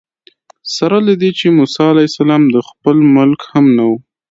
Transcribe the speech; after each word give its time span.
سره 0.75 0.97
له 1.07 1.13
دې 1.21 1.29
چې 1.39 1.45
موسی 1.57 1.83
علیه 1.93 2.09
السلام 2.11 2.43
د 2.55 2.57
خپل 2.69 2.97
ښار 3.03 3.13
ملک 3.15 3.41
هم 3.51 3.65
نه 3.77 3.83
و. 3.89 3.91